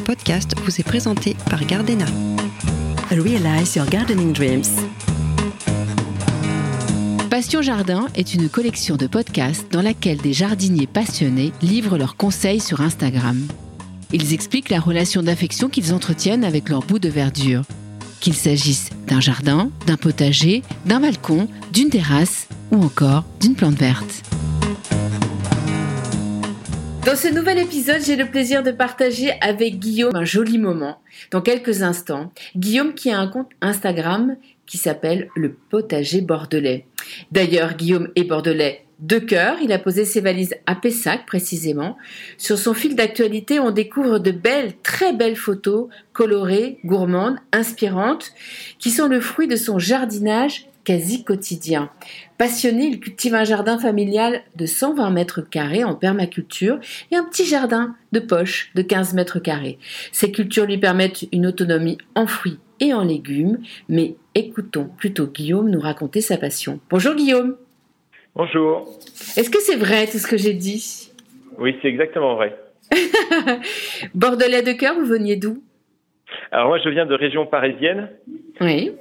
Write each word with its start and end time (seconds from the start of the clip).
Ce 0.00 0.04
podcast 0.06 0.54
vous 0.64 0.80
est 0.80 0.84
présenté 0.84 1.36
par 1.50 1.62
Gardena. 1.66 2.06
Realize 3.10 3.76
your 3.76 3.84
gardening 3.84 4.32
dreams. 4.32 4.64
Passion 7.28 7.60
Jardin 7.60 8.06
est 8.14 8.32
une 8.32 8.48
collection 8.48 8.96
de 8.96 9.06
podcasts 9.06 9.70
dans 9.70 9.82
laquelle 9.82 10.16
des 10.16 10.32
jardiniers 10.32 10.86
passionnés 10.86 11.52
livrent 11.60 11.98
leurs 11.98 12.16
conseils 12.16 12.60
sur 12.60 12.80
Instagram. 12.80 13.46
Ils 14.10 14.32
expliquent 14.32 14.70
la 14.70 14.80
relation 14.80 15.22
d'affection 15.22 15.68
qu'ils 15.68 15.92
entretiennent 15.92 16.44
avec 16.44 16.70
leur 16.70 16.80
bout 16.80 16.98
de 16.98 17.10
verdure. 17.10 17.64
Qu'il 18.20 18.34
s'agisse 18.34 18.88
d'un 19.06 19.20
jardin, 19.20 19.70
d'un 19.86 19.98
potager, 19.98 20.62
d'un 20.86 21.00
balcon, 21.00 21.46
d'une 21.74 21.90
terrasse 21.90 22.48
ou 22.72 22.82
encore 22.82 23.24
d'une 23.38 23.54
plante 23.54 23.76
verte. 23.76 24.22
Dans 27.10 27.16
ce 27.16 27.26
nouvel 27.26 27.58
épisode, 27.58 28.02
j'ai 28.06 28.14
le 28.14 28.26
plaisir 28.26 28.62
de 28.62 28.70
partager 28.70 29.32
avec 29.40 29.80
Guillaume 29.80 30.14
un 30.14 30.24
joli 30.24 30.58
moment. 30.58 31.02
Dans 31.32 31.40
quelques 31.40 31.82
instants, 31.82 32.32
Guillaume 32.54 32.94
qui 32.94 33.10
a 33.10 33.18
un 33.18 33.26
compte 33.26 33.50
Instagram 33.60 34.36
qui 34.64 34.78
s'appelle 34.78 35.28
le 35.34 35.52
potager 35.52 36.20
bordelais. 36.20 36.86
D'ailleurs, 37.32 37.74
Guillaume 37.74 38.10
est 38.14 38.22
bordelais 38.22 38.84
de 39.00 39.18
cœur. 39.18 39.56
Il 39.60 39.72
a 39.72 39.80
posé 39.80 40.04
ses 40.04 40.20
valises 40.20 40.54
à 40.66 40.76
Pessac 40.76 41.26
précisément. 41.26 41.98
Sur 42.38 42.58
son 42.58 42.74
fil 42.74 42.94
d'actualité, 42.94 43.58
on 43.58 43.72
découvre 43.72 44.20
de 44.20 44.30
belles, 44.30 44.74
très 44.84 45.12
belles 45.12 45.34
photos 45.34 45.88
colorées, 46.12 46.78
gourmandes, 46.84 47.38
inspirantes, 47.50 48.30
qui 48.78 48.90
sont 48.90 49.08
le 49.08 49.20
fruit 49.20 49.48
de 49.48 49.56
son 49.56 49.80
jardinage 49.80 50.69
quasi 50.84 51.24
quotidien. 51.24 51.90
Passionné, 52.38 52.86
il 52.86 53.00
cultive 53.00 53.34
un 53.34 53.44
jardin 53.44 53.78
familial 53.78 54.42
de 54.56 54.66
120 54.66 55.10
mètres 55.10 55.40
carrés 55.40 55.84
en 55.84 55.94
permaculture 55.94 56.78
et 57.10 57.16
un 57.16 57.24
petit 57.24 57.44
jardin 57.44 57.94
de 58.12 58.20
poche 58.20 58.70
de 58.74 58.82
15 58.82 59.14
mètres 59.14 59.38
carrés. 59.38 59.78
Ces 60.12 60.32
cultures 60.32 60.66
lui 60.66 60.78
permettent 60.78 61.26
une 61.32 61.46
autonomie 61.46 61.98
en 62.14 62.26
fruits 62.26 62.58
et 62.80 62.94
en 62.94 63.04
légumes, 63.04 63.58
mais 63.88 64.14
écoutons 64.34 64.88
plutôt 64.96 65.26
Guillaume 65.26 65.70
nous 65.70 65.80
raconter 65.80 66.20
sa 66.20 66.36
passion. 66.36 66.80
Bonjour 66.88 67.14
Guillaume. 67.14 67.56
Bonjour. 68.34 68.88
Est-ce 69.36 69.50
que 69.50 69.60
c'est 69.60 69.76
vrai 69.76 70.06
tout 70.06 70.18
ce 70.18 70.26
que 70.26 70.36
j'ai 70.36 70.54
dit? 70.54 71.10
Oui, 71.58 71.76
c'est 71.82 71.88
exactement 71.88 72.36
vrai. 72.36 72.56
Bordelais 74.14 74.62
de 74.62 74.72
cœur, 74.72 74.94
vous 74.94 75.04
veniez 75.04 75.36
d'où? 75.36 75.62
Alors 76.50 76.68
moi, 76.68 76.78
je 76.82 76.88
viens 76.88 77.06
de 77.06 77.14
région 77.14 77.46
parisienne. 77.46 78.08
Oui. 78.60 78.92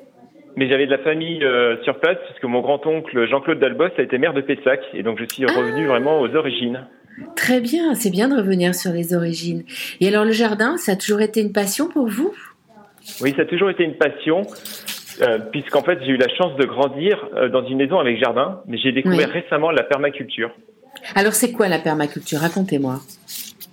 Mais 0.59 0.67
j'avais 0.67 0.88
de 0.88 0.91
la 0.91 0.97
famille 0.97 1.41
euh, 1.41 1.81
sur 1.83 2.02
place 2.02 2.17
puisque 2.27 2.43
mon 2.43 2.59
grand-oncle 2.59 3.25
Jean-Claude 3.29 3.59
Dalbos 3.59 3.91
a 3.97 4.02
été 4.02 4.17
maire 4.17 4.33
de 4.33 4.41
Pessac 4.41 4.81
et 4.93 5.03
donc 5.03 5.17
je 5.17 5.23
suis 5.33 5.45
revenu 5.45 5.85
Ah. 5.85 5.91
vraiment 5.91 6.19
aux 6.19 6.35
origines. 6.35 6.85
Très 7.38 7.61
bien, 7.61 7.95
c'est 7.95 8.09
bien 8.11 8.27
de 8.27 8.35
revenir 8.35 8.75
sur 8.75 8.91
les 8.91 9.13
origines. 9.13 9.63
Et 10.02 10.09
alors 10.09 10.25
le 10.25 10.33
jardin, 10.33 10.75
ça 10.75 10.91
a 10.91 10.95
toujours 10.97 11.21
été 11.21 11.39
une 11.39 11.53
passion 11.53 11.87
pour 11.87 12.07
vous? 12.09 12.33
Oui, 13.21 13.33
ça 13.37 13.43
a 13.43 13.45
toujours 13.45 13.69
été 13.69 13.85
une 13.85 13.95
passion 13.95 14.41
euh, 15.21 15.39
puisqu'en 15.53 15.81
fait 15.81 15.97
j'ai 16.03 16.11
eu 16.11 16.17
la 16.17 16.27
chance 16.35 16.53
de 16.57 16.65
grandir 16.65 17.25
euh, 17.37 17.47
dans 17.47 17.65
une 17.65 17.77
maison 17.77 17.97
avec 17.97 18.19
jardin, 18.19 18.61
mais 18.67 18.77
j'ai 18.80 18.91
découvert 18.91 19.30
Oui. 19.33 19.41
récemment 19.41 19.71
la 19.71 19.83
permaculture. 19.83 20.52
Alors 21.15 21.31
c'est 21.33 21.53
quoi 21.53 21.69
la 21.69 21.80
permaculture? 21.80 22.39
Racontez-moi. 22.39 22.95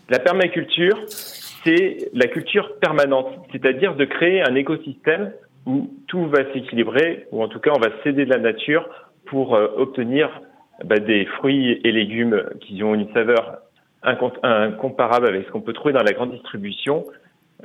La 0.08 0.20
permaculture, 0.20 0.98
c'est 1.08 2.10
la 2.14 2.28
culture 2.28 2.76
permanente, 2.80 3.26
c'est-à-dire 3.50 3.96
de 3.96 4.04
créer 4.04 4.40
un 4.42 4.54
écosystème 4.54 5.32
où 5.66 5.90
tout 6.06 6.26
va 6.26 6.50
s'équilibrer, 6.52 7.26
ou 7.32 7.42
en 7.42 7.48
tout 7.48 7.58
cas 7.60 7.72
on 7.76 7.80
va 7.80 7.88
céder 8.04 8.24
de 8.24 8.30
la 8.30 8.38
nature 8.38 8.88
pour 9.26 9.54
euh, 9.54 9.68
obtenir 9.76 10.40
bah, 10.84 10.98
des 10.98 11.24
fruits 11.26 11.80
et 11.84 11.92
légumes 11.92 12.42
qui 12.60 12.82
ont 12.84 12.94
une 12.94 13.12
saveur 13.12 13.58
incom- 14.04 14.38
incomparable 14.42 15.26
avec 15.26 15.46
ce 15.46 15.50
qu'on 15.50 15.60
peut 15.60 15.72
trouver 15.72 15.92
dans 15.92 16.02
la 16.02 16.12
grande 16.12 16.30
distribution, 16.32 17.04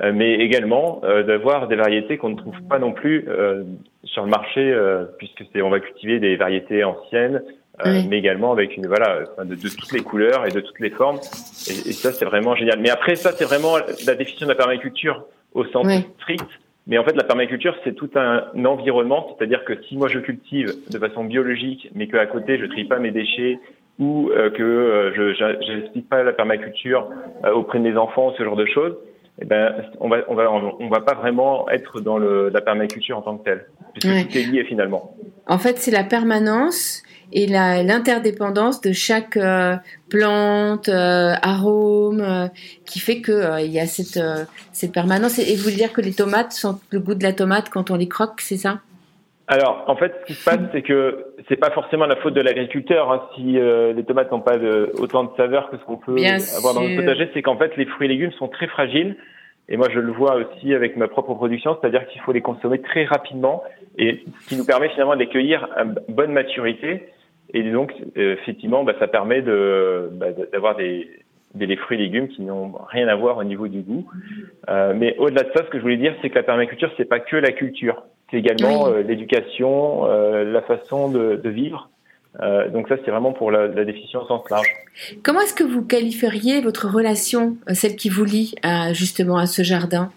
euh, 0.00 0.12
mais 0.14 0.34
également 0.34 1.00
euh, 1.04 1.22
d'avoir 1.22 1.68
des 1.68 1.76
variétés 1.76 2.16
qu'on 2.18 2.30
ne 2.30 2.36
trouve 2.36 2.60
pas 2.68 2.78
non 2.78 2.92
plus 2.92 3.26
sur 4.04 4.24
le 4.24 4.30
marché, 4.30 4.76
puisque 5.18 5.44
c'est 5.52 5.62
on 5.62 5.70
va 5.70 5.78
cultiver 5.80 6.18
des 6.18 6.36
variétés 6.36 6.82
anciennes, 6.84 7.42
Oui. 7.86 8.06
mais 8.08 8.18
également 8.18 8.52
avec 8.52 8.76
une 8.76 8.86
voilà 8.86 9.20
de, 9.38 9.54
de 9.54 9.68
toutes 9.68 9.92
les 9.92 10.02
couleurs 10.02 10.44
et 10.46 10.50
de 10.50 10.60
toutes 10.60 10.80
les 10.80 10.90
formes. 10.90 11.16
Et, 11.68 11.90
et 11.90 11.92
ça, 11.92 12.12
c'est 12.12 12.26
vraiment 12.26 12.54
génial. 12.54 12.78
Mais 12.80 12.90
après, 12.90 13.14
ça, 13.16 13.32
c'est 13.32 13.44
vraiment 13.44 13.76
la 14.06 14.14
définition 14.14 14.46
de 14.46 14.52
la 14.52 14.56
permaculture 14.56 15.24
au 15.54 15.64
sens 15.66 15.86
Oui. 15.86 16.04
strict. 16.20 16.44
Mais 16.86 16.98
en 16.98 17.04
fait, 17.04 17.14
la 17.14 17.24
permaculture, 17.24 17.76
c'est 17.84 17.94
tout 17.94 18.10
un 18.16 18.64
environnement. 18.64 19.36
C'est-à-dire 19.36 19.64
que 19.64 19.80
si 19.88 19.96
moi 19.96 20.08
je 20.08 20.18
cultive 20.18 20.72
de 20.90 20.98
façon 20.98 21.24
biologique, 21.24 21.88
mais 21.94 22.08
qu'à 22.08 22.26
côté 22.26 22.58
je 22.58 22.66
trie 22.66 22.84
pas 22.84 22.98
mes 22.98 23.12
déchets 23.12 23.58
ou 23.98 24.30
euh, 24.30 24.50
que 24.50 24.62
euh, 24.62 25.14
je 25.14 25.64
j'explique 25.64 26.08
pas 26.08 26.22
la 26.22 26.32
permaculture 26.32 27.08
euh, 27.44 27.52
auprès 27.52 27.78
de 27.78 27.84
mes 27.84 27.96
enfants, 27.96 28.32
ce 28.36 28.42
genre 28.42 28.56
de 28.56 28.66
choses, 28.66 28.96
eh 29.40 29.44
ben, 29.44 29.74
on 30.00 30.08
va, 30.08 30.18
on 30.28 30.34
va, 30.34 30.50
on 30.50 30.88
va 30.88 31.00
pas 31.00 31.14
vraiment 31.14 31.68
être 31.70 32.00
dans 32.00 32.18
le, 32.18 32.48
la 32.48 32.60
permaculture 32.60 33.16
en 33.18 33.22
tant 33.22 33.36
que 33.38 33.44
telle, 33.44 33.66
puisque 33.92 34.08
Ouais. 34.12 34.24
tout 34.24 34.36
est 34.38 34.50
lié 34.50 34.64
finalement. 34.64 35.14
En 35.46 35.58
fait, 35.58 35.78
c'est 35.78 35.90
la 35.90 36.04
permanence 36.04 37.02
et 37.32 37.46
la- 37.46 37.82
l'interdépendance 37.82 38.80
de 38.80 38.92
chaque 38.92 39.36
euh, 39.36 39.76
plante, 40.10 40.88
euh, 40.88 41.34
arôme, 41.42 42.20
euh, 42.20 42.48
qui 42.84 43.00
fait 43.00 43.20
que 43.20 43.32
euh, 43.32 43.60
il 43.60 43.72
y 43.72 43.80
a 43.80 43.86
cette, 43.86 44.16
euh, 44.16 44.44
cette 44.72 44.92
permanence. 44.92 45.38
Et, 45.38 45.52
et 45.52 45.56
vous 45.56 45.70
dire 45.70 45.92
que 45.92 46.00
les 46.00 46.12
tomates 46.12 46.52
sentent 46.52 46.82
le 46.90 47.00
goût 47.00 47.14
de 47.14 47.22
la 47.22 47.32
tomate 47.32 47.68
quand 47.70 47.90
on 47.90 47.96
les 47.96 48.08
croque, 48.08 48.40
c'est 48.40 48.56
ça? 48.56 48.80
Alors, 49.48 49.84
en 49.86 49.96
fait, 49.96 50.14
ce 50.22 50.26
qui 50.26 50.34
se 50.34 50.44
passe, 50.44 50.60
c'est 50.72 50.82
que 50.82 51.26
c'est 51.48 51.56
pas 51.56 51.70
forcément 51.70 52.06
la 52.06 52.16
faute 52.16 52.32
de 52.32 52.40
l'agriculteur 52.40 53.10
hein, 53.10 53.22
si 53.34 53.58
euh, 53.58 53.92
les 53.92 54.04
tomates 54.04 54.30
n'ont 54.30 54.40
pas 54.40 54.56
de, 54.56 54.92
autant 54.98 55.24
de 55.24 55.30
saveur 55.36 55.68
que 55.70 55.76
ce 55.76 55.82
qu'on 55.84 55.96
peut 55.96 56.14
Bien 56.14 56.38
avoir 56.56 56.74
dans 56.74 56.82
le 56.82 56.96
potager. 56.96 57.28
C'est 57.34 57.42
qu'en 57.42 57.58
fait, 57.58 57.76
les 57.76 57.84
fruits 57.86 58.06
et 58.06 58.08
légumes 58.08 58.32
sont 58.38 58.48
très 58.48 58.68
fragiles. 58.68 59.16
Et 59.68 59.76
moi, 59.76 59.88
je 59.92 60.00
le 60.00 60.12
vois 60.12 60.36
aussi 60.36 60.74
avec 60.74 60.96
ma 60.96 61.06
propre 61.06 61.34
production, 61.34 61.76
c'est-à-dire 61.80 62.06
qu'il 62.08 62.20
faut 62.22 62.32
les 62.32 62.40
consommer 62.40 62.80
très 62.80 63.04
rapidement, 63.04 63.62
et 63.96 64.24
ce 64.42 64.48
qui 64.48 64.56
nous 64.56 64.64
permet 64.64 64.88
finalement 64.90 65.14
de 65.14 65.20
les 65.20 65.28
cueillir 65.28 65.68
à 65.76 65.84
bonne 65.84 66.32
maturité. 66.32 67.08
Et 67.54 67.62
donc, 67.70 67.92
euh, 68.16 68.34
effectivement, 68.34 68.82
bah, 68.84 68.94
ça 68.98 69.08
permet 69.08 69.42
de 69.42 70.08
bah, 70.12 70.28
d'avoir 70.52 70.76
des, 70.76 71.08
fruits 71.76 71.98
et 71.98 72.02
légumes 72.02 72.28
qui 72.28 72.42
n'ont 72.42 72.72
rien 72.88 73.08
à 73.08 73.14
voir 73.14 73.36
au 73.36 73.44
niveau 73.44 73.68
du 73.68 73.80
goût. 73.80 74.06
Euh, 74.70 74.94
mais 74.96 75.16
au-delà 75.18 75.42
de 75.42 75.50
ça, 75.54 75.64
ce 75.64 75.70
que 75.70 75.76
je 75.78 75.82
voulais 75.82 75.98
dire, 75.98 76.14
c'est 76.22 76.30
que 76.30 76.34
la 76.36 76.42
permaculture, 76.42 76.90
c'est 76.96 77.04
pas 77.04 77.20
que 77.20 77.36
la 77.36 77.52
culture, 77.52 78.04
c'est 78.30 78.38
également 78.38 78.84
Oui. 78.84 78.92
euh, 78.94 79.02
l'éducation, 79.02 80.06
euh, 80.06 80.44
la 80.44 80.62
façon 80.62 81.10
de, 81.10 81.36
de 81.36 81.50
vivre. 81.50 81.88
Donc 82.72 82.88
ça, 82.88 82.96
c'est 83.04 83.10
vraiment 83.10 83.34
pour 83.34 83.50
la, 83.50 83.66
la 83.66 83.84
définition 83.84 84.22
au 84.22 84.26
sens 84.26 84.48
large. 84.48 84.66
Comment 85.22 85.42
est-ce 85.42 85.52
que 85.52 85.64
vous 85.64 85.86
qualifieriez 85.86 86.62
votre 86.62 86.88
relation, 86.88 87.58
celle 87.74 87.94
qui 87.94 88.08
vous 88.08 88.24
lie 88.24 88.54
à, 88.62 88.94
justement 88.94 89.36
à 89.36 89.44
ce 89.44 89.62
jardin? 89.62 90.10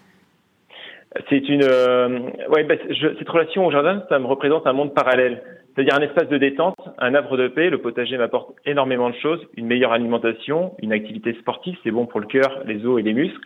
C'est 1.30 1.50
une, 1.50 1.64
ouais, 1.66 2.64
bah, 2.64 2.76
je- 2.90 3.18
cette 3.20 3.28
relation 3.28 3.66
au 3.66 3.72
jardin, 3.72 4.02
ça 4.08 4.18
me 4.20 4.28
représente 4.28 4.66
un 4.66 4.72
monde 4.72 4.94
parallèle. 4.94 5.44
C'est-à-dire 5.76 5.96
un 5.96 6.02
espace 6.02 6.30
de 6.30 6.38
détente, 6.38 6.76
un 7.00 7.14
havre 7.16 7.36
de 7.36 7.50
paix. 7.50 7.70
Le 7.70 7.82
potager 7.82 8.18
m'apporte 8.18 8.56
énormément 8.66 9.10
de 9.10 9.16
choses, 9.16 9.42
une 9.58 9.68
meilleure 9.68 9.92
alimentation, 9.92 10.74
une 10.82 10.94
activité 10.94 11.34
sportive, 11.34 11.76
c'est 11.84 11.92
bon 11.92 12.06
pour 12.06 12.22
le 12.22 12.28
cœur, 12.28 12.64
les 12.66 12.86
os 12.86 13.00
et 13.00 13.04
les 13.04 13.14
muscles. 13.14 13.40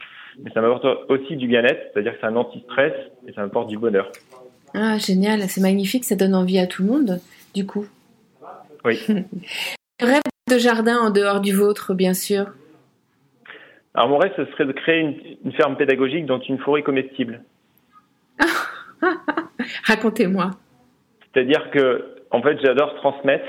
Mais 0.44 0.51
ça 0.51 0.62
m'apporte 0.62 0.85
aussi 1.09 1.35
du 1.35 1.47
bien-être, 1.47 1.91
c'est-à-dire 1.91 2.13
que 2.13 2.19
c'est 2.22 2.28
un 2.28 2.35
anti-stress 2.35 2.94
et 3.28 3.34
ça 3.34 3.41
m'apporte 3.41 3.67
du 3.67 3.78
bonheur. 3.78 4.12
Ah, 4.75 5.00
génial, 5.00 5.41
c'est 5.50 5.62
magnifique, 5.62 6.06
ça 6.06 6.16
donne 6.16 6.35
envie 6.35 6.59
à 6.59 6.67
tout 6.67 6.84
le 6.84 6.90
monde, 6.90 7.19
du 7.56 7.66
coup. 7.66 7.88
Oui. 8.85 9.00
Rêve 10.00 10.22
de 10.50 10.57
jardin 10.57 11.00
en 11.00 11.09
dehors 11.09 11.41
du 11.41 11.53
vôtre, 11.53 11.96
bien 11.96 12.13
sûr. 12.13 12.46
Alors 13.96 14.07
mon 14.07 14.19
rêve, 14.19 14.31
ce 14.38 14.46
serait 14.46 14.66
de 14.66 14.72
créer 14.72 15.00
une, 15.00 15.16
une 15.44 15.51
ferme 15.53 15.75
pédagogique 15.75 16.28
dans 16.28 16.40
une 16.40 16.59
forêt 16.59 16.84
comestible. 16.84 17.41
Racontez-moi. 19.84 20.51
C'est-à-dire 21.34 21.69
que, 21.72 22.19
en 22.31 22.41
fait, 22.41 22.59
j'adore 22.63 22.95
transmettre. 22.95 23.45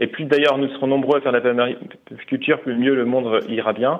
Et 0.00 0.06
plus 0.06 0.26
d'ailleurs 0.26 0.58
nous 0.58 0.68
serons 0.74 0.86
nombreux 0.86 1.18
à 1.18 1.20
faire 1.20 1.32
de 1.32 1.38
la 1.38 1.42
permaculture, 1.42 2.60
plus 2.60 2.76
mieux 2.76 2.94
le 2.94 3.04
monde 3.04 3.40
ira 3.48 3.72
bien. 3.72 3.98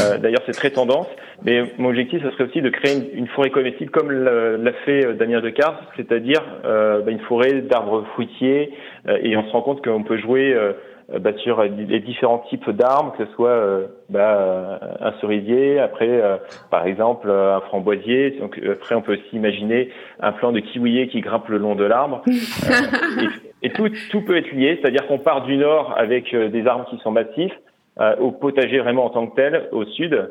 Euh, 0.00 0.16
d'ailleurs, 0.16 0.40
c'est 0.46 0.52
très 0.52 0.70
tendance. 0.70 1.06
Mais 1.42 1.64
mon 1.76 1.90
objectif, 1.90 2.22
ce 2.22 2.30
serait 2.30 2.44
aussi 2.44 2.62
de 2.62 2.70
créer 2.70 3.12
une, 3.12 3.26
forêt 3.28 3.50
comestible 3.50 3.90
comme 3.90 4.10
l'a 4.10 4.72
fait 4.86 5.04
euh, 5.04 5.12
Damien 5.12 5.40
Decart, 5.40 5.82
c'est-à-dire 5.96 6.42
euh, 6.64 7.02
bah, 7.02 7.10
une 7.10 7.20
forêt 7.20 7.60
d'arbres 7.60 8.04
fruitiers. 8.14 8.72
Euh, 9.06 9.18
et 9.22 9.36
on 9.36 9.44
se 9.44 9.50
rend 9.50 9.60
compte 9.60 9.84
qu'on 9.84 10.02
peut 10.02 10.16
jouer 10.16 10.54
euh, 10.54 10.72
bah, 11.20 11.32
sur 11.38 11.62
les 11.62 12.00
différents 12.00 12.38
types 12.50 12.70
d'arbres, 12.70 13.14
que 13.16 13.24
ce 13.26 13.32
soit 13.32 13.50
euh, 13.50 13.86
bah, 14.08 14.36
euh, 14.36 14.78
un 15.00 15.12
cerisier, 15.20 15.78
après, 15.78 16.08
euh, 16.08 16.36
par 16.70 16.86
exemple, 16.86 17.28
euh, 17.28 17.56
un 17.56 17.60
framboisier. 17.60 18.32
Donc, 18.40 18.58
euh, 18.58 18.72
après, 18.74 18.94
on 18.94 19.02
peut 19.02 19.14
aussi 19.14 19.36
imaginer 19.36 19.90
un 20.20 20.32
plant 20.32 20.52
de 20.52 20.60
kiwier 20.60 21.08
qui 21.08 21.20
grimpe 21.20 21.48
le 21.48 21.58
long 21.58 21.74
de 21.74 21.84
l'arbre. 21.84 22.22
Euh, 22.64 23.28
et, 23.62 23.66
et 23.68 23.70
tout, 23.72 23.88
tout 24.10 24.22
peut 24.22 24.36
être 24.36 24.50
lié, 24.52 24.78
c'est-à-dire 24.80 25.06
qu'on 25.06 25.18
part 25.18 25.42
du 25.44 25.56
nord 25.56 25.94
avec 25.96 26.32
euh, 26.32 26.48
des 26.48 26.66
arbres 26.66 26.86
qui 26.88 26.98
sont 26.98 27.10
massifs, 27.10 27.52
euh, 28.00 28.16
au 28.16 28.30
potager 28.30 28.78
vraiment 28.78 29.04
en 29.04 29.10
tant 29.10 29.26
que 29.26 29.36
tel, 29.36 29.68
au 29.72 29.84
sud. 29.84 30.30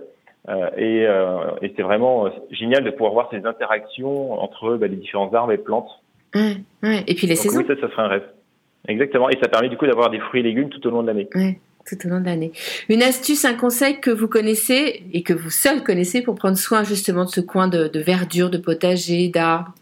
Euh, 0.50 0.70
et 0.78 1.06
euh, 1.08 1.52
et 1.62 1.74
c'est 1.76 1.84
vraiment 1.84 2.26
euh, 2.26 2.30
génial 2.52 2.84
de 2.84 2.90
pouvoir 2.92 3.14
voir 3.14 3.30
ces 3.32 3.46
interactions 3.46 4.34
entre 4.42 4.76
bah, 4.76 4.88
les 4.88 4.98
différents 4.98 5.32
arbres 5.34 5.52
et 5.54 5.58
plantes. 5.58 5.90
Ouais, 6.36 6.58
ouais. 6.84 7.04
Et 7.08 7.16
puis 7.16 7.28
les 7.28 7.36
Donc 7.36 7.44
saisons. 7.44 7.60
oui, 7.60 7.66
ça, 7.68 7.76
ça 7.80 7.90
serait 7.90 8.02
un 8.02 8.08
rêve. 8.08 8.24
Exactement. 8.88 9.30
Et 9.30 9.38
ça 9.42 9.48
permet 9.48 9.70
du 9.70 9.78
coup 9.78 9.86
d'avoir 9.86 10.10
des 10.10 10.20
fruits 10.20 10.42
et 10.42 10.44
légumes 10.44 10.70
tout 10.70 10.86
au 10.88 10.92
long 10.92 11.02
de 11.02 11.08
l'année. 11.08 11.30
Ouais. 11.36 11.60
tout 11.86 11.98
au 12.06 12.10
long 12.10 12.20
de 12.20 12.26
l'année. 12.26 12.52
Une 12.90 13.04
astuce, 13.04 13.46
un 13.46 13.56
conseil 13.56 14.00
que 14.00 14.12
vous 14.12 14.28
connaissez 14.28 15.04
et 15.12 15.24
que 15.24 15.34
vous 15.34 15.50
seul 15.50 15.84
connaissez 15.84 16.22
pour 16.22 16.36
prendre 16.36 16.58
soin 16.58 16.84
justement 16.84 17.26
de 17.26 17.30
ce 17.30 17.42
coin 17.42 17.68
de, 17.68 17.88
de 17.88 18.00
verdure, 18.00 18.50
de 18.50 18.58
potager, 18.58 19.30
d'arbres? 19.30 19.74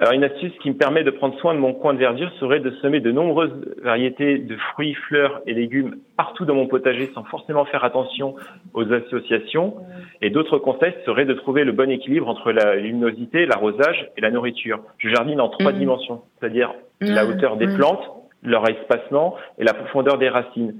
Alors 0.00 0.12
une 0.12 0.22
astuce 0.22 0.52
qui 0.62 0.70
me 0.70 0.76
permet 0.76 1.02
de 1.02 1.10
prendre 1.10 1.36
soin 1.40 1.54
de 1.54 1.58
mon 1.58 1.74
coin 1.74 1.92
de 1.92 1.98
verdure 1.98 2.30
serait 2.38 2.60
de 2.60 2.70
semer 2.82 3.00
de 3.00 3.10
nombreuses 3.10 3.52
variétés 3.82 4.38
de 4.38 4.56
fruits, 4.56 4.94
fleurs 4.94 5.40
et 5.46 5.54
légumes 5.54 5.96
partout 6.16 6.44
dans 6.44 6.54
mon 6.54 6.68
potager 6.68 7.10
sans 7.14 7.24
forcément 7.24 7.64
faire 7.64 7.82
attention 7.82 8.36
aux 8.74 8.92
associations. 8.92 9.74
Et 10.22 10.30
d'autres 10.30 10.58
conseils 10.58 10.94
seraient 11.04 11.24
de 11.24 11.34
trouver 11.34 11.64
le 11.64 11.72
bon 11.72 11.90
équilibre 11.90 12.28
entre 12.28 12.52
la 12.52 12.76
luminosité, 12.76 13.44
l'arrosage 13.44 14.08
et 14.16 14.20
la 14.20 14.30
nourriture. 14.30 14.80
Je 14.98 15.08
jardine 15.08 15.40
en 15.40 15.48
trois 15.48 15.72
mmh. 15.72 15.78
dimensions, 15.78 16.22
c'est-à-dire 16.38 16.72
la 17.00 17.24
mmh. 17.24 17.28
hauteur 17.28 17.56
des 17.56 17.66
plantes, 17.66 18.08
leur 18.44 18.68
espacement 18.68 19.34
et 19.58 19.64
la 19.64 19.74
profondeur 19.74 20.16
des 20.18 20.28
racines. 20.28 20.76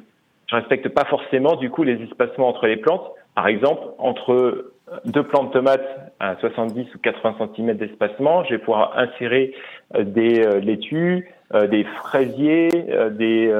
Je 0.48 0.54
respecte 0.54 0.88
pas 0.90 1.04
forcément 1.06 1.56
du 1.56 1.70
coup 1.70 1.82
les 1.82 2.00
espacements 2.04 2.48
entre 2.48 2.68
les 2.68 2.76
plantes. 2.76 3.10
Par 3.34 3.48
exemple, 3.48 3.82
entre 3.98 4.72
deux 5.04 5.22
plantes 5.22 5.48
de 5.48 5.52
tomates 5.52 6.12
à 6.20 6.36
70 6.36 6.94
ou 6.94 6.98
80 6.98 7.50
cm 7.54 7.76
d'espacement, 7.76 8.44
je 8.44 8.50
vais 8.50 8.58
pouvoir 8.58 8.96
insérer 8.98 9.54
euh, 9.94 10.04
des 10.04 10.40
euh, 10.40 10.60
laitues, 10.60 11.28
euh, 11.54 11.66
des 11.66 11.84
fraisiers, 11.84 12.68
des 13.12 13.52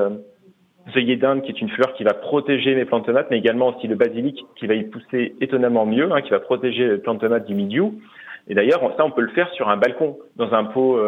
œillets 0.96 1.16
d'Inde 1.16 1.42
qui 1.42 1.50
est 1.52 1.60
une 1.60 1.68
fleur 1.70 1.94
qui 1.94 2.04
va 2.04 2.14
protéger 2.14 2.74
mes 2.74 2.84
plantes 2.84 3.06
tomates, 3.06 3.28
mais 3.30 3.38
également 3.38 3.68
aussi 3.68 3.86
le 3.86 3.94
basilic 3.94 4.44
qui 4.56 4.66
va 4.66 4.74
y 4.74 4.84
pousser 4.84 5.34
étonnamment 5.40 5.86
mieux, 5.86 6.10
hein, 6.12 6.22
qui 6.22 6.30
va 6.30 6.40
protéger 6.40 6.88
les 6.88 6.98
plantes 6.98 7.20
tomates 7.20 7.46
du 7.46 7.54
milieu. 7.54 7.86
Et 8.48 8.54
d'ailleurs, 8.54 8.80
ça, 8.96 9.04
on 9.04 9.10
peut 9.10 9.20
le 9.20 9.28
faire 9.28 9.50
sur 9.50 9.68
un 9.68 9.76
balcon, 9.76 10.18
dans 10.36 10.54
un 10.54 10.64
pot 10.64 10.98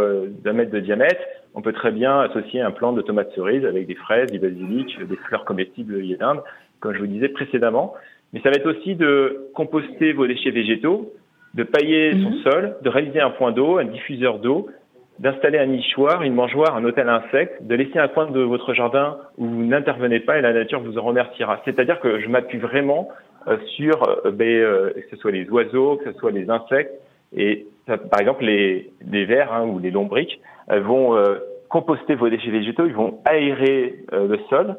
d'un 0.44 0.52
mètre 0.52 0.70
de 0.70 0.80
diamètre. 0.80 1.22
On 1.54 1.62
peut 1.62 1.72
très 1.72 1.90
bien 1.90 2.20
associer 2.20 2.60
un 2.60 2.70
plant 2.70 2.92
de 2.92 3.00
tomates 3.00 3.32
cerises 3.34 3.64
avec 3.64 3.86
des 3.86 3.94
fraises, 3.94 4.30
du 4.30 4.38
basilic, 4.38 4.98
des 5.02 5.16
fleurs 5.16 5.46
comestibles 5.46 6.06
d'Inde, 6.18 6.42
comme 6.80 6.92
je 6.92 6.98
vous 6.98 7.06
disais 7.06 7.30
précédemment. 7.30 7.94
Mais 8.32 8.40
ça 8.40 8.50
va 8.50 8.56
être 8.56 8.70
aussi 8.70 8.94
de 8.94 9.48
composter 9.54 10.12
vos 10.12 10.26
déchets 10.26 10.50
végétaux, 10.50 11.12
de 11.54 11.64
pailler 11.64 12.12
son 12.12 12.30
mhm. 12.30 12.42
sol, 12.42 12.76
de 12.82 12.88
réaliser 12.88 13.20
un 13.20 13.30
point 13.30 13.52
d'eau, 13.52 13.78
un 13.78 13.84
diffuseur 13.84 14.38
d'eau, 14.38 14.68
d'installer 15.20 15.58
un 15.58 15.66
nichoir, 15.66 16.22
une 16.22 16.34
mangeoire, 16.34 16.76
un 16.76 16.84
hôtel 16.84 17.08
à 17.08 17.16
insectes, 17.16 17.62
de 17.62 17.74
laisser 17.74 17.98
un 17.98 18.08
coin 18.08 18.30
de 18.30 18.40
votre 18.40 18.72
jardin 18.72 19.18
où 19.36 19.46
vous 19.46 19.64
n'intervenez 19.64 20.20
pas 20.20 20.38
et 20.38 20.40
la 20.40 20.54
nature 20.54 20.80
vous 20.80 20.96
en 20.96 21.02
remerciera. 21.02 21.60
C'est-à-dire 21.64 22.00
que 22.00 22.20
je 22.20 22.28
m'appuie 22.28 22.58
vraiment 22.58 23.08
euh, 23.46 23.58
sur 23.76 24.02
euh, 24.08 24.30
ben, 24.30 24.46
euh, 24.46 24.90
que 24.90 25.10
ce 25.10 25.16
soit 25.16 25.30
les 25.30 25.48
oiseaux, 25.50 25.96
que 25.96 26.10
ce 26.10 26.18
soit 26.18 26.30
les 26.30 26.48
insectes. 26.48 26.92
Et 27.36 27.66
par 27.86 28.20
exemple, 28.20 28.44
les, 28.44 28.90
les 29.06 29.26
vers 29.26 29.52
hein, 29.52 29.66
ou 29.66 29.78
les 29.78 29.90
lombriques 29.90 30.40
vont 30.68 31.16
composter 31.68 32.14
vos 32.14 32.28
déchets 32.28 32.50
végétaux, 32.50 32.86
ils 32.86 32.94
vont 32.94 33.18
aérer 33.24 34.04
le 34.12 34.38
sol, 34.48 34.76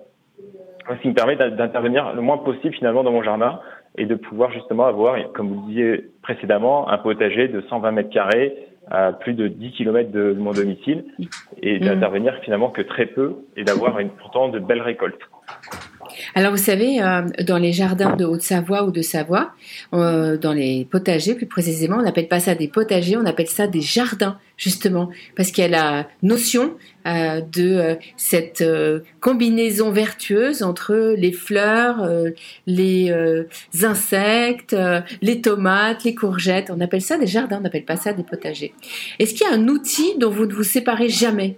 ce 0.89 1.01
qui 1.01 1.09
me 1.09 1.13
permet 1.13 1.35
d'intervenir 1.35 2.13
le 2.13 2.21
moins 2.21 2.37
possible 2.37 2.73
finalement 2.75 3.03
dans 3.03 3.11
mon 3.11 3.23
jardin 3.23 3.59
et 3.97 4.05
de 4.05 4.15
pouvoir 4.15 4.51
justement 4.51 4.85
avoir, 4.85 5.15
comme 5.33 5.49
vous 5.49 5.61
le 5.61 5.67
disiez 5.67 6.05
précédemment, 6.21 6.89
un 6.89 6.97
potager 6.97 7.47
de 7.47 7.61
120 7.61 7.91
mètres 7.91 8.09
carrés 8.09 8.55
à 8.89 9.13
plus 9.13 9.33
de 9.33 9.47
10 9.47 9.71
km 9.71 10.11
de 10.11 10.33
mon 10.33 10.51
domicile 10.51 11.05
et 11.61 11.79
mmh. 11.79 11.83
d'intervenir 11.83 12.35
finalement 12.43 12.69
que 12.69 12.81
très 12.81 13.05
peu 13.05 13.35
et 13.55 13.63
d'avoir 13.63 13.97
pourtant 14.19 14.49
de 14.49 14.59
belles 14.59 14.81
récoltes. 14.81 15.21
Alors 16.35 16.51
vous 16.51 16.57
savez, 16.57 17.01
euh, 17.01 17.21
dans 17.45 17.57
les 17.57 17.71
jardins 17.71 18.15
de 18.15 18.25
Haute-Savoie 18.25 18.83
ou 18.83 18.91
de 18.91 19.01
Savoie, 19.01 19.51
euh, 19.93 20.37
dans 20.37 20.53
les 20.53 20.85
potagers 20.89 21.35
plus 21.35 21.45
précisément, 21.45 21.97
on 21.97 22.03
n'appelle 22.03 22.27
pas 22.27 22.39
ça 22.39 22.55
des 22.55 22.67
potagers, 22.67 23.17
on 23.17 23.25
appelle 23.25 23.47
ça 23.47 23.67
des 23.67 23.81
jardins 23.81 24.37
justement, 24.57 25.09
parce 25.35 25.49
qu'il 25.49 25.63
y 25.63 25.67
a 25.67 25.69
la 25.69 26.07
notion 26.21 26.75
euh, 27.07 27.41
de 27.41 27.97
cette 28.15 28.63
combinaison 29.19 29.91
vertueuse 29.91 30.61
entre 30.61 31.15
les 31.17 31.31
fleurs, 31.31 32.07
les 32.67 33.11
insectes, 33.83 34.75
les 35.21 35.41
tomates, 35.41 36.03
les 36.03 36.13
courgettes. 36.13 36.71
On 36.71 36.79
appelle 36.79 37.01
ça 37.01 37.17
des 37.17 37.25
jardins, 37.25 37.57
on 37.57 37.61
n'appelle 37.61 37.85
pas 37.85 37.95
ça 37.95 38.13
des 38.13 38.23
potagers. 38.23 38.73
Est-ce 39.17 39.33
qu'il 39.33 39.47
y 39.47 39.49
a 39.49 39.53
un 39.53 39.67
outil 39.67 40.17
dont 40.19 40.29
vous 40.29 40.45
ne 40.45 40.53
vous 40.53 40.63
séparez 40.63 41.09
jamais 41.09 41.57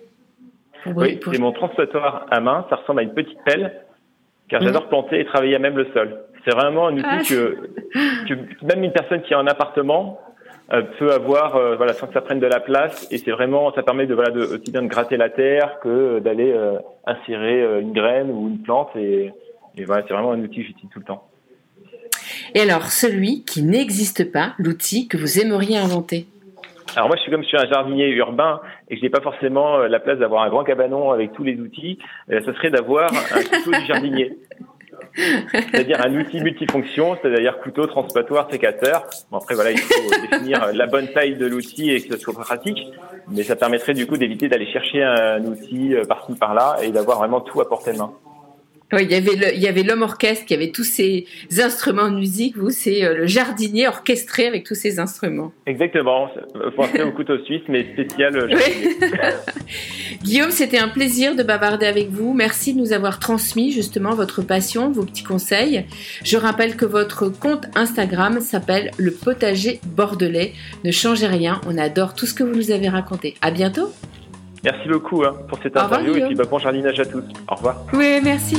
oui, 0.86 1.20
c'est 1.24 1.40
mon 1.40 1.52
transporteur 1.52 2.26
à 2.30 2.40
main. 2.40 2.66
Ça 2.70 2.76
ressemble 2.76 3.00
à 3.00 3.04
une 3.04 3.14
petite 3.14 3.38
pelle 3.46 3.84
car 4.54 4.62
mm. 4.62 4.66
j'adore 4.66 4.88
planter 4.88 5.20
et 5.20 5.26
travailler 5.26 5.56
à 5.56 5.60
même 5.60 5.76
le 5.76 5.88
sol. 5.96 6.16
C'est 6.46 6.54
vraiment 6.54 6.88
un 6.88 6.94
outil 6.94 7.08
ah. 7.10 7.22
que, 7.28 7.58
que, 8.30 8.66
même 8.66 8.84
une 8.84 8.92
personne 8.92 9.24
qui 9.24 9.34
a 9.34 9.40
un 9.40 9.48
appartement 9.48 10.20
euh, 10.72 10.84
peut 11.00 11.12
avoir, 11.12 11.56
euh, 11.56 11.76
voilà, 11.76 11.94
sans 11.94 12.06
que 12.06 12.14
ça 12.14 12.22
prenne 12.22 12.40
de 12.40 12.46
la 12.46 12.60
place. 12.60 13.08
Et 13.10 13.18
c'est 13.18 13.32
vraiment, 13.32 13.74
ça 13.74 13.82
permet 13.82 14.06
de, 14.06 14.14
voilà, 14.14 14.30
de, 14.30 14.42
aussi 14.42 14.72
bien 14.72 14.84
de 14.84 14.88
gratter 14.88 15.18
la 15.18 15.30
terre 15.30 15.80
que 15.82 16.20
d'aller 16.20 16.52
euh, 16.54 16.78
insérer 17.08 17.82
une 17.82 17.94
graine 17.94 18.30
ou 18.30 18.48
une 18.48 18.60
plante. 18.60 18.90
Et, 18.96 19.32
et 19.76 19.86
voilà, 19.86 20.04
c'est 20.08 20.14
vraiment 20.14 20.34
un 20.34 20.42
outil 20.42 20.58
que 20.58 20.68
j'utilise 20.68 20.92
tout 20.92 21.00
le 21.00 21.06
temps. 21.06 21.28
Et 22.54 22.62
alors, 22.62 22.92
celui 22.92 23.44
qui 23.44 23.64
n'existe 23.64 24.32
pas, 24.32 24.54
l'outil 24.60 25.08
que 25.08 25.18
vous 25.18 25.40
aimeriez 25.40 25.80
inventer? 25.80 26.28
Alors 26.96 27.08
moi, 27.08 27.16
je 27.18 27.22
suis 27.22 27.32
comme 27.32 27.44
je 27.44 27.48
suis 27.48 27.58
un 27.58 27.68
jardinier 27.68 28.10
urbain 28.10 28.62
et 28.90 28.96
que 28.96 29.00
je 29.00 29.06
n'ai 29.06 29.10
pas 29.10 29.22
forcément 29.22 29.78
euh, 29.80 29.88
la 29.88 30.00
place 30.00 30.20
d'avoir 30.20 30.44
un 30.44 30.50
grand 30.50 30.64
cabanon 30.64 31.12
avec 31.12 31.34
tous 31.34 31.44
les 31.44 31.60
outils. 31.60 31.98
Euh, 32.32 32.42
ce 32.46 32.54
serait 32.54 32.70
d'avoir 32.70 33.12
un 33.12 33.44
couteau 33.64 33.72
du 33.72 33.86
jardinier. 33.86 34.38
C'est-à-dire 35.16 36.02
un 36.06 36.16
outil 36.16 36.42
multifonction, 36.42 37.18
c'est-à-dire 37.22 37.60
couteau, 37.60 37.86
transporteur, 37.88 38.50
sécateur. 38.52 39.06
Bon 39.32 39.38
après 39.38 39.56
voilà, 39.56 39.72
il 39.72 39.80
faut 39.80 40.22
définir 40.32 40.72
la 40.74 40.88
bonne 40.88 41.08
taille 41.08 41.36
de 41.36 41.46
l'outil 41.46 41.92
et 41.92 42.02
que 42.02 42.16
ce 42.16 42.20
soit 42.20 42.34
pratique, 42.34 42.80
mais 43.30 43.44
ça 43.44 43.56
permettrait 43.56 43.94
du 43.94 44.08
coup 44.08 44.18
d'éviter 44.18 44.48
d'aller 44.48 44.72
chercher 44.72 45.04
un 45.04 45.44
outil 45.46 45.96
euh, 45.96 46.06
par-ci 46.06 46.36
par-là 46.36 46.78
et 46.84 46.92
d'avoir 46.92 47.20
vraiment 47.20 47.42
tout 47.42 47.62
à 47.62 47.68
portée 47.68 47.94
de 47.94 47.98
main. 47.98 48.14
Il 49.00 49.12
y 49.12 49.16
avait 49.16 49.54
il 49.56 49.62
y 49.62 49.68
avait 49.68 49.84
l'homme 49.84 50.02
orchestre 50.02 50.46
qui 50.46 50.54
avait 50.54 50.72
tous 50.72 50.84
ces 50.84 51.26
instruments 51.60 52.10
de 52.10 52.16
musique. 52.16 52.58
Vous, 52.58 52.70
c'est 52.70 53.04
euh, 53.04 53.16
le 53.16 53.26
jardinier 53.26 53.88
orchestré 53.88 54.48
avec 54.48 54.64
tous 54.64 54.76
ces 54.76 55.00
instruments. 55.00 55.52
Exactement. 55.66 56.30
Pensez 56.76 57.02
au 57.04 57.12
couteau 57.12 57.38
suisse, 57.46 57.62
mais 57.68 57.86
spécial. 57.94 58.36
Euh, 58.38 58.48
Guillaume, 60.24 60.52
c'était 60.52 60.80
un 60.80 60.88
plaisir 60.88 61.36
de 61.36 61.44
bavarder 61.44 61.86
avec 61.86 62.10
vous. 62.10 62.34
Merci 62.34 62.74
de 62.74 62.80
nous 62.80 62.94
avoir 62.94 63.20
transmis 63.20 63.72
justement 63.72 64.12
votre 64.12 64.42
passion, 64.42 64.92
vos 64.92 65.04
petits 65.04 65.24
conseils. 65.24 65.86
Je 66.24 66.38
rappelle 66.38 66.76
que 66.76 66.86
votre 66.86 67.30
compte 67.30 67.66
Instagram 67.76 68.40
s'appelle 68.42 68.92
le 68.98 69.12
potager 69.12 69.80
bordelais. 69.86 70.54
Ne 70.84 70.92
changez 70.92 71.28
rien. 71.28 71.62
On 71.68 71.78
adore 71.78 72.14
tout 72.14 72.26
ce 72.26 72.34
que 72.34 72.44
vous 72.44 72.56
nous 72.56 72.72
avez 72.72 72.90
raconté. 72.90 73.36
À 73.42 73.52
bientôt. 73.52 73.90
Merci 74.64 74.88
beaucoup 74.88 75.24
hein, 75.24 75.34
pour 75.48 75.60
cette 75.62 75.76
interview 75.76 76.16
et 76.16 76.26
puis 76.26 76.36
bah, 76.36 76.46
bon 76.50 76.58
jardinage 76.58 77.00
à 77.00 77.06
tous. 77.06 77.24
Au 77.50 77.56
revoir. 77.56 77.82
Oui, 77.94 78.20
merci. 78.24 78.58